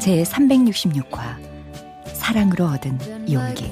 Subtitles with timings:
[0.00, 1.36] 제 366화
[2.14, 2.98] 사랑으로 얻은
[3.32, 3.70] 용기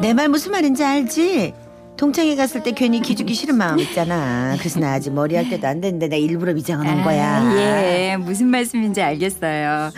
[0.00, 1.54] 내 말 무슨 말인지 알지?
[1.96, 4.56] 동창회 갔을 때 괜히 기죽기 싫은 마음 있잖아.
[4.58, 7.40] 그래서 나 아직 머리 할 때도 안 됐는데 내가 일부러 미장을 한 거야.
[7.40, 9.92] 아, 예, 무슨 말씀인지 알겠어요.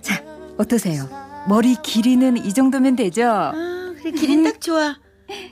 [0.00, 0.22] 자,
[0.56, 1.06] 어떠세요?
[1.48, 3.24] 머리 길이는 이 정도면 되죠?
[3.30, 3.52] 아,
[3.98, 4.96] 그래 길이 딱 좋아.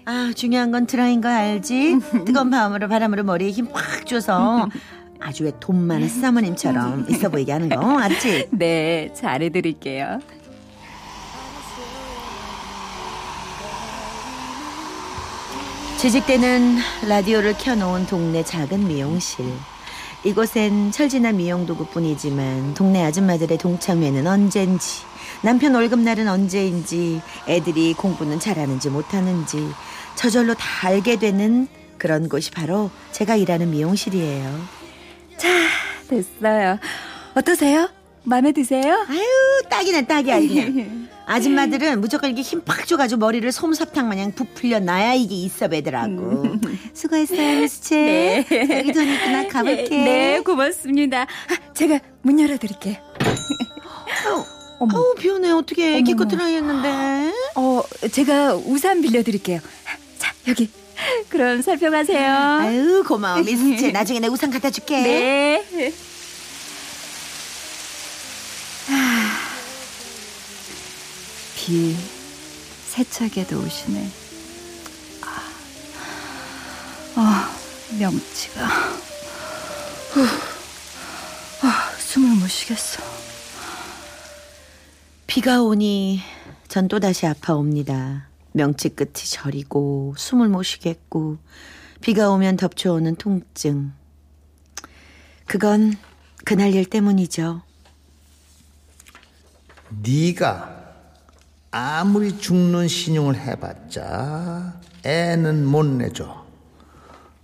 [0.04, 1.98] 아 중요한 건 드라인 거 알지?
[2.26, 4.68] 뜨거운 바람으로 바람으로 머리에 힘팍 줘서
[5.20, 8.48] 아주 왜 돈 많은 사모님처럼 있어 보이게 하는 거 알지?
[8.52, 10.20] 네, 잘해드릴게요.
[15.98, 19.44] 재직 때는 라디오를 켜놓은 동네 작은 미용실.
[20.24, 25.02] 이곳엔 철진한 미용 도구뿐이지만 동네 아줌마들의 동창회는 언젠지
[25.42, 29.68] 남편 월급날은 언제인지 애들이 공부는 잘하는지 못하는지
[30.14, 31.66] 저절로 다 알게 되는
[31.98, 34.60] 그런 곳이 바로 제가 일하는 미용실이에요.
[35.38, 35.48] 자,
[36.08, 36.78] 됐어요.
[37.34, 37.88] 어떠세요?
[38.22, 39.06] 마음에 드세요?
[39.08, 39.22] 아유
[39.70, 41.08] 딱이네 딱이야 그냥.
[41.26, 46.44] 아줌마들은 무조건 이렇게 힘 팍 줘가지고 머리를 솜사탕 마냥 부풀려 놔야 이게 있어 배더라고.
[46.92, 48.44] 수고했어요 미스체.
[48.50, 48.78] 네.
[48.78, 49.88] 여기 돈 있구나 가볼게.
[49.88, 51.22] 네, 고맙습니다.
[51.22, 52.96] 아, 제가 문 열어드릴게요.
[54.80, 54.96] 어머.
[54.98, 56.04] 아우 비 오네 어떻게 어머머.
[56.04, 57.32] 기껏 드라이 했는데.
[57.54, 59.60] 어, 제가 우산 빌려드릴게요.
[60.18, 60.70] 자, 여기.
[61.28, 62.30] 그럼 살펴가세요.
[62.32, 63.90] 아유 고마워 미스체.
[63.92, 65.00] 나중에 내 우산 갖다 줄게.
[65.02, 65.92] 네.
[71.56, 71.96] 비
[72.88, 74.10] 세차게도 오시네.
[75.22, 75.52] 아,
[77.16, 77.56] 아
[77.98, 78.66] 명치가.
[80.10, 80.26] 후,
[81.62, 83.19] 아, 숨을 못 쉬겠어.
[85.30, 86.18] 비가 오니
[86.66, 88.26] 전 또다시 아파옵니다.
[88.50, 91.38] 명치 끝이 저리고 숨을 못 쉬겠고
[92.00, 93.92] 비가 오면 덮쳐오는 통증.
[95.46, 95.94] 그건
[96.44, 97.62] 그날 일 때문이죠.
[100.02, 100.94] 네가
[101.70, 106.44] 아무리 죽는 신용을 해봤자 애는 못 내줘.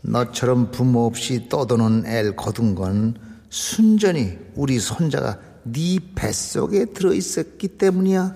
[0.01, 3.17] 너처럼 부모 없이 떠도는 애를 거둔 건
[3.49, 5.39] 순전히 우리 손자가
[5.73, 8.35] 네 뱃속에 들어있었기 때문이야.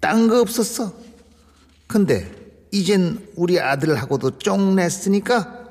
[0.00, 0.92] 딴 거 없었어.
[1.86, 2.30] 근데
[2.70, 5.66] 이젠 우리 아들하고도 쫑냈으니까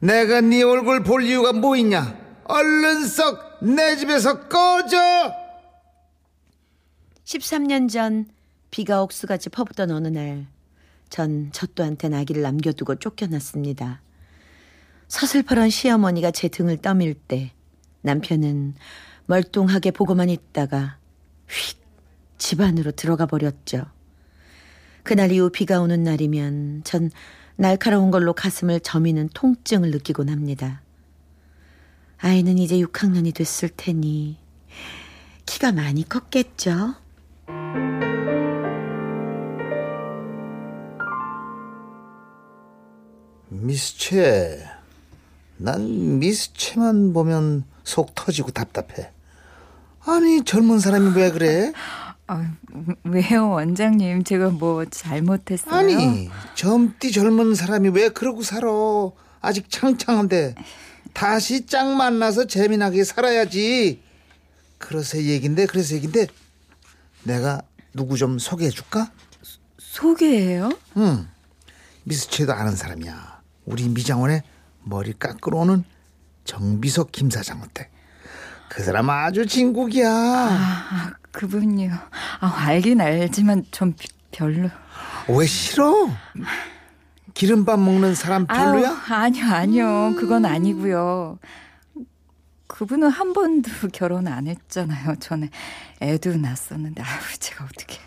[0.00, 2.18] 내가 네 얼굴 볼 이유가 뭐 있냐?
[2.44, 4.98] 얼른 썩 내 집에서 꺼져!
[7.24, 8.26] 13년 전
[8.70, 10.46] 비가 옥수같이 퍼붓던 어느 날,
[11.10, 14.00] 전 젖도한테 아기를 남겨두고 쫓겨났습니다.
[15.08, 17.52] 서슬퍼런 시어머니가 제 등을 떠밀 때
[18.00, 18.74] 남편은
[19.30, 20.98] 멀뚱하게 보고만 있다가
[21.48, 21.80] 휙
[22.40, 23.84] 집 안으로 들어가 버렸죠.
[25.04, 27.10] 그날 이후 비가 오는 날이면 전
[27.54, 30.82] 날카로운 걸로 가슴을 저미는 통증을 느끼곤 합니다.
[32.18, 34.38] 아이는 이제 6학년이 됐을 테니
[35.46, 36.94] 키가 많이 컸겠죠?
[43.50, 44.66] 미스체.
[45.58, 49.12] 난 미스체만 보면 속 터지고 답답해.
[50.06, 51.72] 아니 젊은 사람이 왜 그래?
[52.26, 52.52] 아,
[53.04, 54.22] 왜요, 원장님?
[54.24, 55.74] 제가 뭐 잘못했어요?
[55.74, 58.68] 아니 젊디 젊은 사람이 왜 그러고 살아?
[59.40, 60.54] 아직 창창한데
[61.12, 64.00] 다시 짝 만나서 재미나게 살아야지.
[64.78, 66.28] 그래서 얘긴데 그래서 얘긴데
[67.24, 69.10] 내가 누구 좀 소개해 줄까?
[69.78, 70.70] 소개해요?
[70.96, 71.28] 응.
[72.04, 73.40] 미스체도 아는 사람이야.
[73.66, 74.42] 우리 미장원에
[74.82, 75.84] 머리 깎으러 오는
[76.44, 77.90] 정비석 김 사장 어때?
[78.70, 80.08] 그 사람 아주 진국이야.
[80.08, 81.92] 아, 그분이요.
[82.40, 84.70] 아, 알긴 알지만 좀 비- 별로.
[85.28, 86.08] 왜 싫어?
[87.34, 88.90] 기름밥 먹는 사람 별로야?
[88.90, 90.14] 아우, 아니요, 아니요.
[90.16, 91.40] 그건 아니고요.
[92.68, 95.16] 그분은 한 번도 결혼 안 했잖아요.
[95.18, 95.50] 전에
[96.00, 97.98] 애도 낳았었는데 아유, 제가 어떻게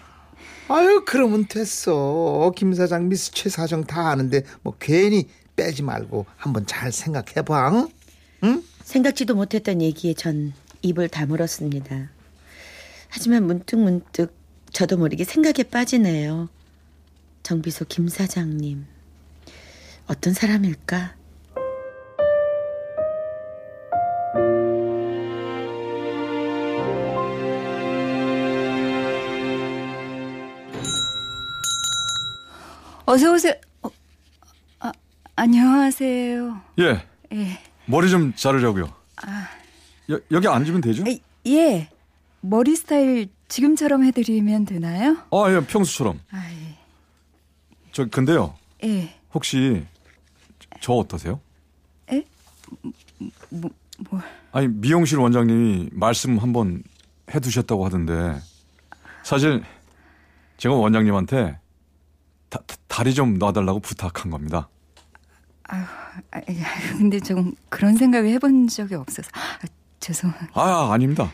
[0.69, 2.53] 아유 그러면 됐어.
[2.55, 5.27] 김 사장, 미스 최 사장 다 아는데 뭐 괜히
[5.57, 7.85] 빼지 말고 한번 잘 생각해 봐.
[8.45, 8.63] 응?
[8.83, 12.09] 생각지도 못했던 얘기에 전 입을 다물었습니다.
[13.09, 14.35] 하지만 문득 문득
[14.71, 16.49] 저도 모르게 생각에 빠지네요.
[17.43, 18.85] 정비소 김 사장님.
[20.07, 21.15] 어떤 사람일까?
[33.05, 33.53] 어서 오세요.
[33.83, 33.89] 어,
[34.79, 34.91] 아,
[35.35, 36.61] 안녕하세요.
[36.79, 37.05] 예.
[37.33, 37.72] 예.
[37.85, 38.85] 머리 좀 자르려고요.
[40.09, 41.03] 여, 여기 앉으면 되죠?
[41.07, 41.89] 에, 예.
[42.41, 45.17] 머리 스타일 지금처럼 해드리면 되나요?
[45.31, 46.19] 아, 예, 평소처럼.
[46.31, 46.77] 아, 예.
[47.91, 48.55] 저 근데요.
[48.83, 49.15] 예.
[49.33, 49.85] 혹시
[50.81, 51.39] 저 어떠세요?
[52.11, 52.23] 에?
[53.49, 53.71] 뭐,
[54.09, 54.21] 뭐.
[54.51, 56.83] 아니 미용실 원장님이 말씀 한번
[57.33, 58.39] 해두셨다고 하던데
[59.23, 59.63] 사실
[60.57, 61.57] 제가 원장님한테
[62.49, 64.69] 다, 다리 좀 놔달라고 부탁한 겁니다.
[65.69, 65.87] 아,
[66.31, 66.41] 아,
[66.97, 69.59] 근데 좀 그런 생각을 해본 적이 없어서 아,
[69.99, 70.47] 죄송해요.
[70.53, 71.31] 아 아닙니다.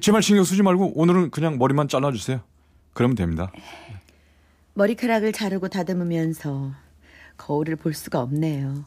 [0.00, 2.40] 제 말 신경 쓰지 말고 오늘은 그냥 머리만 잘라주세요.
[2.94, 3.52] 그러면 됩니다.
[4.74, 6.72] 머리카락을 자르고 다듬으면서
[7.36, 8.84] 거울을 볼 수가 없네요.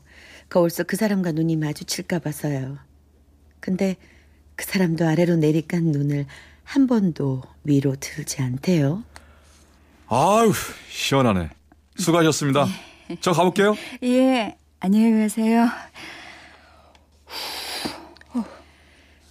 [0.50, 2.78] 거울 속 그 사람과 눈이 마주칠까 봐서요.
[3.60, 3.98] 근데
[4.56, 6.26] 그 사람도 아래로 내리깐 눈을
[6.64, 9.04] 한 번도 위로 들지 않대요.
[10.08, 10.52] 아유
[10.90, 11.50] 시원하네.
[11.98, 12.66] 수고하셨습니다.
[13.22, 13.76] 저 가볼게요.
[14.04, 15.68] 예, 안녕히 가세요.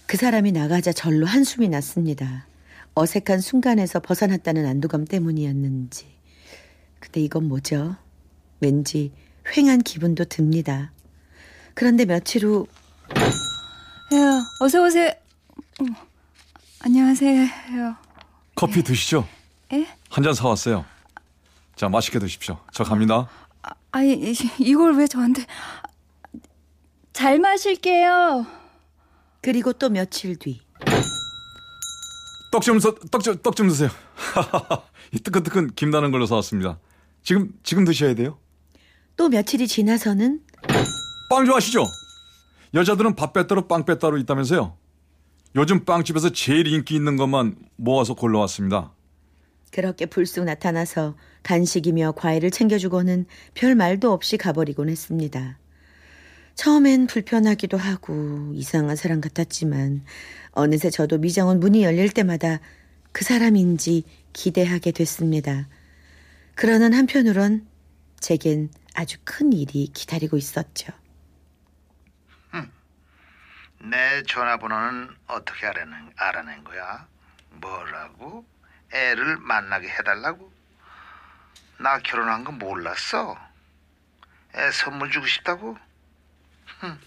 [0.07, 2.45] 그 사람이 나가자 절로 한숨이 났습니다.
[2.93, 6.07] 어색한 순간에서 벗어났다는 안도감 때문이었는지.
[6.99, 7.95] 근데 이건 뭐죠?
[8.61, 9.11] 왠지
[9.51, 10.91] 휑한 기분도 듭니다.
[11.73, 12.67] 그런데 며칠 후
[14.13, 14.17] 예,
[14.61, 15.11] 어서 오세요.
[15.79, 15.89] 어머,
[16.79, 17.47] 안녕하세요.
[18.55, 19.27] 커피 드시죠?
[19.73, 19.85] 예?
[20.09, 20.85] 한 잔 사왔어요.
[21.75, 22.57] 자 맛있게 드십시오.
[22.71, 23.27] 저 갑니다.
[23.95, 25.45] 아, 아니 이- 이걸 왜 저한테
[27.13, 28.45] 잘 마실게요.
[29.41, 30.59] 그리고 또 며칠 뒤
[32.51, 33.89] 떡좀 떡좀 떡좀 드세요.
[35.13, 36.77] 이 뜨끈뜨끈 김 나는 걸로 사왔습니다.
[37.23, 38.37] 지금 지금 드셔야 돼요.
[39.15, 40.41] 또 며칠이 지나서는
[41.29, 41.85] 빵 좋아하시죠?
[42.73, 44.75] 여자들은 밥 빼따로 빵 빼따로 있다면서요.
[45.55, 48.91] 요즘 빵집에서 제일 인기 있는 것만 모아서 골라왔습니다.
[49.75, 53.25] 그렇게 불쑥 나타나서 간식이며 과일을 챙겨주고는
[53.55, 55.59] 별 말도 없이 가버리곤 했습니다.
[56.53, 60.05] 처음엔 불편하기도 하고 이상한 사람 같았지만
[60.51, 62.61] 어느새 저도 미정원 문이 열릴 때마다
[63.11, 65.67] 그 사람인지 기대하게 됐습니다.
[66.55, 67.67] 그러는 한편으론
[68.21, 70.93] 제겐 아주 큰 일이 기다리고 있었죠.
[73.81, 77.05] 내 전화번호는 어떻게 알아낸, 알아낸 거야?
[77.51, 78.45] 뭐라고?
[78.91, 80.51] 애를 만나게 해달라고?
[81.79, 83.37] 나 결혼한 거 몰랐어?
[84.55, 85.77] 애 선물 주고 싶다고?
[86.79, 86.97] 흠,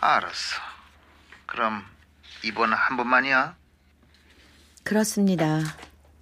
[0.00, 0.56] 알았어.
[1.46, 1.84] 그럼
[2.42, 3.56] 이번 한 번만이야?
[4.82, 5.60] 그렇습니다.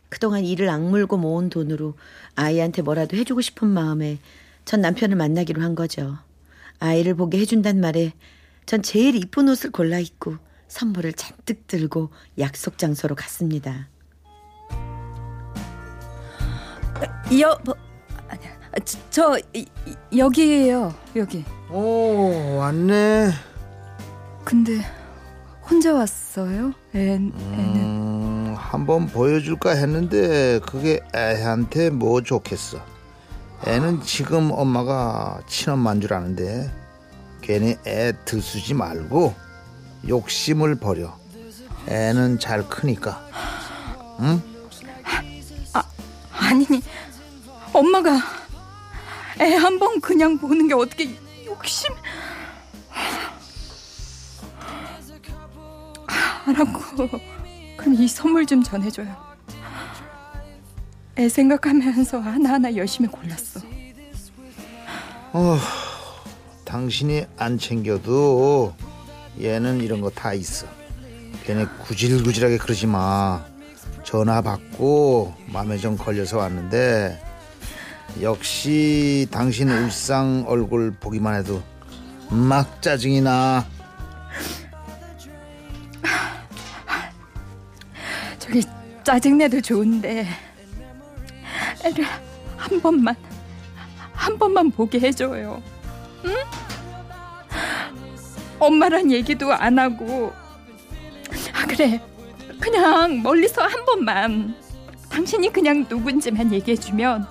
[0.09, 1.97] 그동안 일을 악물고 모은 돈으로
[2.37, 4.19] 아이한테 뭐라도 해주고 싶은 마음에
[4.65, 6.19] 전 남편을 만나기로 한 거죠.
[6.79, 8.13] 아이를 보게 해준단 말에
[8.67, 10.37] 전 제일 이쁜 옷을 골라 입고
[10.69, 13.89] 선물을 잔뜩 들고 약속 장소로 갔습니다.
[17.41, 17.75] 여, 뭐,
[18.29, 19.67] 아니, 아, 저, 저 이,
[20.17, 20.95] 여기에요.
[21.17, 21.45] 여기.
[21.71, 23.31] 오 왔네.
[24.45, 24.81] 근데
[25.69, 26.73] 혼자 왔어요?
[26.95, 32.79] 애, 애는 음, 한번 보여줄까 했는데 그게 애한테 뭐 좋겠어.
[33.67, 36.71] 애는 지금 엄마가 친엄마인 줄 아는데
[37.41, 39.35] 괜히 애 들쑤지 말고
[40.09, 41.17] 욕심을 버려.
[41.89, 43.25] 애는 잘 크니까.
[44.21, 44.43] 응?
[46.53, 46.67] 아니
[47.73, 48.21] 엄마가
[49.41, 51.09] 애 한 번 그냥 보는 게 어떻게
[51.47, 51.89] 욕심
[56.07, 57.09] 하라고
[57.79, 59.17] 그럼 이 선물 좀 전해줘요
[61.19, 63.61] 애 생각하면서 하나하나 열심히 골랐어
[65.33, 65.57] 어,
[66.67, 68.75] 당신이 안 챙겨도
[69.41, 70.67] 얘는 이런 거 다 있어.
[71.47, 73.43] 걔네 구질구질하게 그러지 마.
[74.13, 77.19] 전화 받고 마음에 좀 걸려서 왔는데
[78.21, 81.63] 역시 당신 울상 얼굴 보기만 해도
[82.29, 83.65] 막 짜증이 나.
[88.39, 88.63] 저기
[89.03, 90.27] 짜증내도 좋은데
[91.83, 92.05] 애를
[92.59, 93.17] 한 번만
[94.13, 95.63] 한 번만 보게 해줘요.
[96.27, 96.35] 응?
[98.59, 100.35] 엄마란 얘기도 안 하고
[101.55, 101.99] 아 그래
[102.63, 104.55] 그냥 멀리서 한 번만
[105.11, 107.27] 당신이 그냥 누군지만 얘기해주면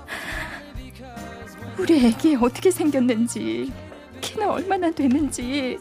[1.78, 3.72] 우리 애기 어떻게 생겼는지
[4.20, 5.80] 키는 얼마나 되는지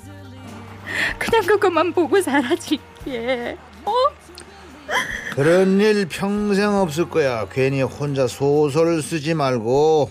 [1.19, 3.92] 그냥 그것만 보고 사라질게 어?
[5.35, 7.49] 그런 일 평생 없을 거야.
[7.50, 10.11] 괜히 혼자 소설 쓰지 말고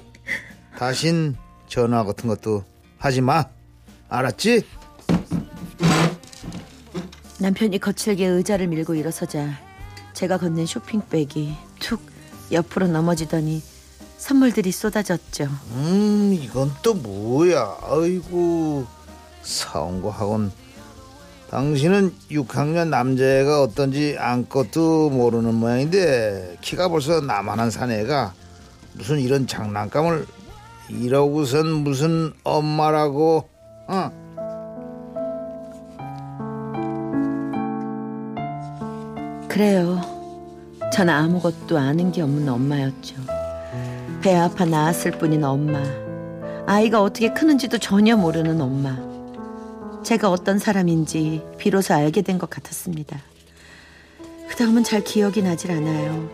[0.77, 1.35] 다신
[1.67, 2.63] 전화 같은 것도
[2.97, 3.45] 하지 마.
[4.07, 4.65] 알았지?
[7.39, 9.49] 남편이 거칠게 의자를 밀고 일어서자
[10.13, 12.01] 제가 건넨 쇼핑백이 툭
[12.51, 13.63] 옆으로 넘어지더니
[14.17, 15.47] 선물들이 쏟아졌죠.
[15.71, 17.77] 음, 이건 또 뭐야?
[17.81, 18.85] 아이고,
[19.41, 20.51] 사온 거 하곤.
[21.49, 28.33] 당신은 6학년 남자애가 어떤지 아무것도 모르는 모양인데 키가 벌써 나만한 사내가
[28.93, 30.27] 무슨 이런 장난감을
[30.89, 33.49] 이러고선 무슨 엄마라고
[33.87, 34.28] 어?
[39.59, 39.99] 그래요.
[40.93, 43.17] 전 아무것도 아는 게 없는 엄마였죠.
[44.21, 45.83] 배 아파 낳았을 뿐인 엄마.
[46.65, 48.97] 아이가 어떻게 크는지도 전혀 모르는 엄마.
[50.01, 53.19] 제가 어떤 사람인지 비로소 알게 된 것 같았습니다.
[54.47, 56.29] 그 다음은 잘 기억이 나질 않아요.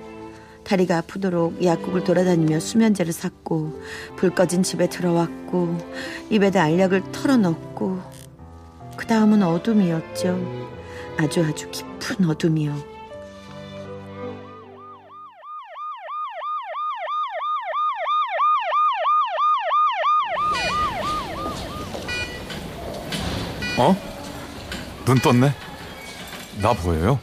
[0.63, 3.81] 다리가 아프도록 약국을 돌아다니며 수면제를 샀고
[4.17, 5.79] 불 꺼진 집에 들어왔고
[6.29, 8.01] 입에다 알약을 털어넣고
[8.95, 10.69] 그 다음은 어둠이었죠.
[11.17, 12.94] 아주 아주 깊은 어둠이요.
[23.77, 23.95] 어?
[25.05, 25.53] 눈 떴네.
[26.61, 27.19] 나 보여요?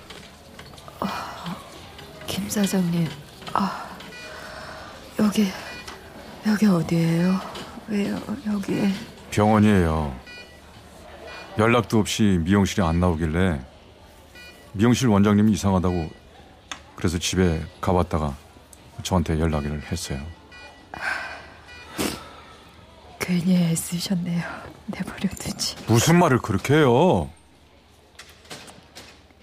[2.26, 3.08] 김 사장님,
[3.52, 3.86] 아
[5.18, 5.48] 여기
[6.46, 7.40] 여기 어디예요?
[7.88, 8.92] 왜요 여기?
[9.30, 10.14] 병원이에요.
[11.58, 13.60] 연락도 없이 미용실에 안 나오길래
[14.72, 16.08] 미용실 원장님이 이상하다고
[16.96, 18.34] 그래서 집에 가봤다가
[19.02, 20.20] 저한테 연락을 했어요.
[23.22, 24.42] 괜히 애쓰셨네요.
[24.86, 25.76] 내버려 두지.
[25.86, 27.30] 무슨 말을 그렇게 해요?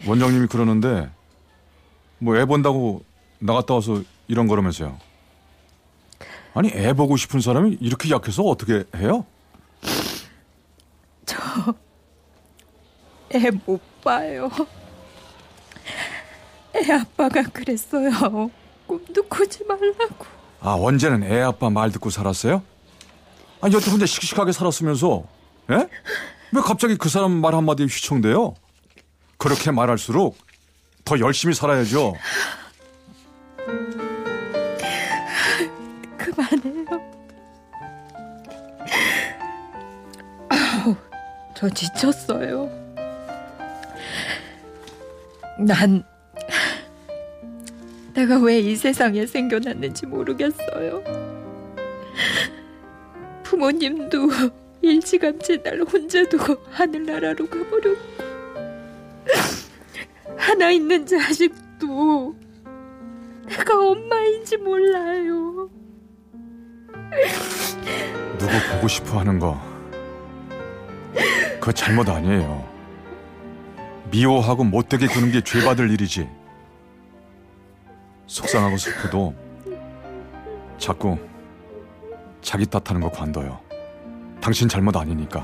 [0.05, 1.09] 원장님이 그러는데
[2.19, 3.03] 뭐 애 본다고
[3.39, 4.97] 나갔다 와서 이런 거라면서요.
[6.53, 9.25] 아니 애 보고 싶은 사람이 이렇게 약해서 어떻게 해요?
[13.33, 14.49] 애못 봐요.
[16.75, 18.49] 애 아빠가 그랬어요.
[18.87, 20.25] 꿈도 꾸지 말라고.
[20.59, 22.61] 아 언제는 애 아빠 말 듣고 살았어요?
[23.61, 25.23] 아니 여태 혼자 씩씩하게 살았으면서
[25.71, 25.75] 예?
[26.51, 28.55] 왜 갑자기 그 사람 말 한마디에 휘청대요?
[29.37, 30.37] 그렇게 말할수록
[31.05, 32.13] 더 열심히 살아야죠.
[36.17, 36.85] 그만해요.
[41.55, 42.69] 저 지쳤어요.
[45.59, 46.03] 난
[48.13, 51.03] 내가 왜 이 세상에 생겨났는지 모르겠어요.
[53.49, 54.29] 부모님도
[54.83, 57.97] 일찌감치 날 혼자 두고 하늘나라로 가버렸고
[60.37, 62.35] 하나 있는 자식도
[63.47, 65.67] 내가 엄마인지 몰라요.
[68.37, 69.59] 누구 보고 싶어 하는 거
[71.59, 72.69] 그거 잘못 아니에요.
[74.11, 76.29] 미워하고 못되게 구는 게 죄받을 일이지.
[78.27, 79.33] 속상하고 슬프도
[80.77, 81.17] 자꾸
[82.41, 83.59] 자기 탓하는 거 관둬요.
[84.41, 85.43] 당신 잘못 아니니까.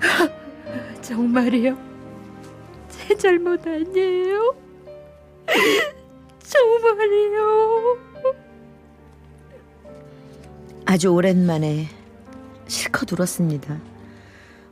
[1.02, 1.76] 정말이요?
[2.88, 4.54] 제 잘못 아니에요?
[6.42, 7.98] 정말이요?
[10.86, 11.88] 아주 오랜만에
[12.66, 13.78] 실컷 울었습니다.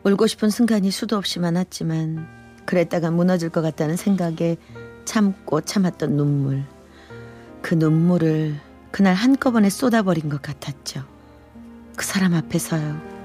[0.05, 4.57] 울고 싶은 순간이 수도 없이 많았지만 그랬다가 무너질 것 같다는 생각에
[5.05, 6.65] 참고 참았던 눈물.
[7.63, 11.05] 그 눈물을 그날 한꺼번에 쏟아버린 것 같았죠.
[11.97, 13.17] 그 사람 앞에서요.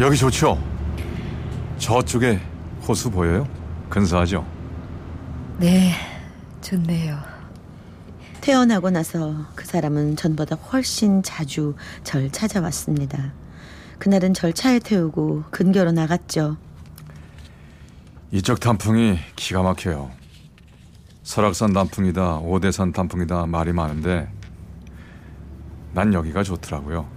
[0.00, 0.58] 여기 좋죠?
[1.78, 2.40] 저쪽에
[2.86, 3.48] 호수 보여요?
[3.88, 4.44] 근사하죠?
[5.58, 5.92] 네,
[6.60, 7.18] 좋네요.
[8.40, 13.32] 태어나고 나서 그 사람은 전보다 훨씬 자주 절 찾아왔습니다.
[14.04, 16.58] 그날은 절 차에 태우고 근교로 나갔죠.
[18.32, 20.10] 이쪽 단풍이 기가 막혀요.
[21.22, 24.30] 설악산 단풍이다, 오대산 단풍이다 말이 많은데
[25.94, 27.08] 난 여기가 좋더라고요.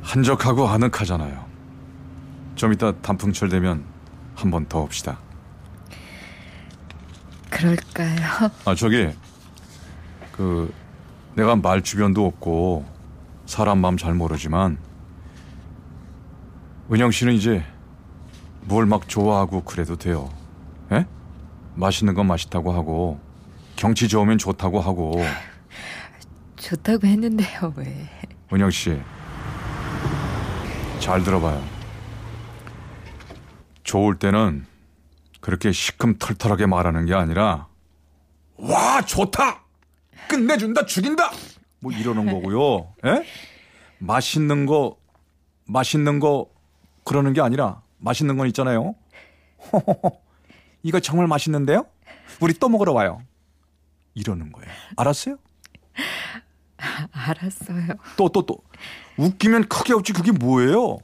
[0.00, 1.44] 한적하고 아늑하잖아요.
[2.54, 3.84] 좀 이따 단풍철 되면
[4.36, 5.18] 한 번 더 옵시다.
[7.50, 8.50] 그럴까요?
[8.64, 9.10] 아 저기
[10.32, 10.72] 그
[11.34, 12.86] 내가 말 주변도 없고
[13.44, 14.87] 사람 마음 잘 모르지만
[16.90, 17.64] 은영 씨는 이제
[18.62, 20.30] 뭘 막 좋아하고 그래도 돼요.
[20.92, 21.06] 예?
[21.74, 23.20] 맛있는 건 맛있다고 하고
[23.76, 25.14] 경치 좋으면 좋다고 하고
[26.56, 28.08] 좋다고 했는데요, 왜?
[28.52, 28.98] 은영 씨,
[31.00, 31.62] 잘 들어봐요.
[33.84, 34.66] 좋을 때는
[35.40, 37.68] 그렇게 시큼털털하게 말하는 게 아니라
[38.56, 39.62] 와 좋다,
[40.28, 41.30] 끝내준다, 죽인다,
[41.80, 42.92] 뭐 이러는 거고요.
[43.06, 43.24] 예?
[43.98, 44.96] 맛있는 거,
[45.66, 46.48] 맛있는 거
[47.08, 48.94] 그러는 게 아니라 맛있는 건 있잖아요.
[50.82, 51.86] 이거 정말 맛있는데요?
[52.40, 53.20] 우리 또 먹으러 와요.
[54.14, 54.70] 이러는 거예요.
[54.96, 55.36] 알았어요?
[57.12, 57.94] 알았어요.
[58.16, 58.58] 또 또 또
[59.16, 60.98] 웃기면 크게 웃지 그게 뭐예요?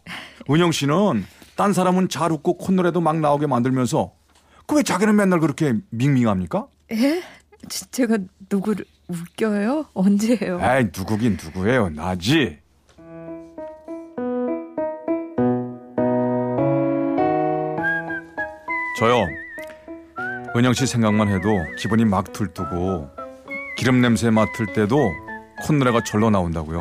[0.48, 1.24] 은영 씨는
[1.56, 4.12] 딴 사람은 잘 웃고 콧노래도 막 나오게 만들면서
[4.66, 6.66] 그 왜 자기는 맨날 그렇게 밍밍합니까?
[6.92, 7.22] 예?
[7.68, 8.18] 지- 제가
[8.50, 9.86] 누구를 웃겨요?
[9.94, 10.60] 언제예요?
[10.62, 12.58] 에이 누구긴 누구예요 나지.
[19.04, 19.28] 저요
[20.56, 23.10] 은영 씨 생각만 해도 기분이 막 들뜨고
[23.76, 25.12] 기름 냄새 맡을 때도
[25.66, 26.80] 콧노래가 절로 나온다고요.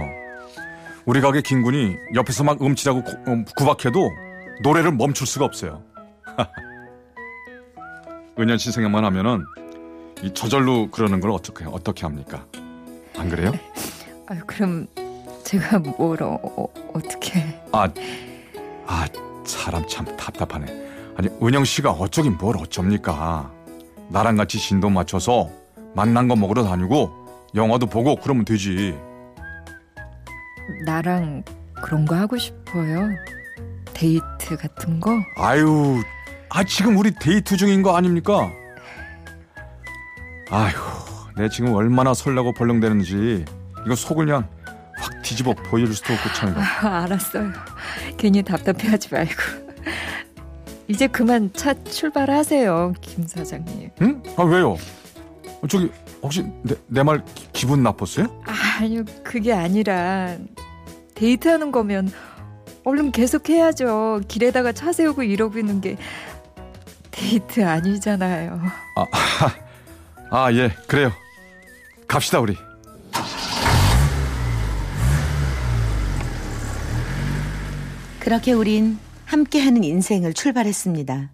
[1.05, 4.09] 우리 가게 김군이 옆에서 막 음치라고 고- 음, 구박해도
[4.61, 5.83] 노래를 멈출 수가 없어요.
[8.39, 9.43] 은연 씨 생각만 하면은
[10.21, 12.45] 이 저절로 그러는 걸 어떻게 어떻게 합니까?
[13.17, 13.51] 안 그래요?
[14.27, 14.87] 아유, 그럼
[15.43, 17.41] 제가 뭘 어, 어, 어떻게
[17.73, 17.89] 아,
[18.87, 19.07] 아
[19.45, 20.82] 사람 참 답답하네.
[21.17, 23.51] 아니 은영 씨가 어쩌긴 뭘 어쩝니까?
[24.09, 25.49] 나랑 같이 신도 맞춰서
[25.95, 27.11] 만난 거 먹으러 다니고
[27.55, 28.97] 영화도 보고 그러면 되지.
[30.85, 31.43] 나랑
[31.83, 33.09] 그런 거 하고 싶어요?
[33.93, 35.11] 데이트 같은 거?
[35.37, 36.01] 아유,
[36.49, 38.51] 아 지금 우리 데이트 중인 거 아닙니까?
[40.49, 40.73] 아휴,
[41.37, 43.45] 내 지금 얼마나 설레고 벌렁대는지
[43.85, 44.47] 이거 속을 그냥
[44.97, 46.55] 확 뒤집어 보여줄 수도 없고 참.
[46.57, 47.51] 아, 알았어요.
[48.17, 49.62] 괜히 답답해하지 말고.
[50.87, 53.89] 이제 그만 차 출발하세요, 김 사장님.
[54.01, 54.23] 응?
[54.37, 54.71] 아 왜요?
[55.61, 55.89] 어, 저기
[56.21, 56.45] 혹시
[56.87, 58.27] 내 말 기분 나빴어요?
[58.79, 60.35] 아니요, 그게 아니라
[61.15, 62.11] 데이트하는 거면
[62.83, 64.21] 얼른 계속 해야죠.
[64.27, 65.95] 길에다가 차 세우고 이러고 있는 게
[67.11, 68.59] 데이트 아니잖아요.
[70.29, 71.11] 아 예, 그래요.
[72.07, 72.57] 갑시다 우리.
[78.19, 78.97] 그렇게 우린
[79.33, 81.31] 함께하는 인생을 출발했습니다.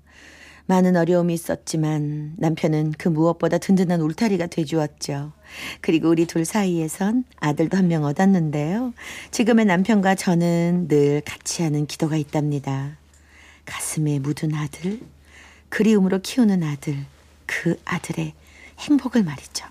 [0.67, 5.33] 많은 어려움이 있었지만 남편은 그 무엇보다 든든한 울타리가 돼주었죠.
[5.81, 8.93] 그리고 우리 둘 사이에선 아들도 한 명 얻었는데요.
[9.31, 12.95] 지금의 남편과 저는 늘 같이 하는 기도가 있답니다.
[13.65, 15.01] 가슴에 묻은 아들,
[15.67, 16.95] 그리움으로 키우는 아들,
[17.45, 18.33] 그 아들의
[18.79, 19.65] 행복을 말이죠.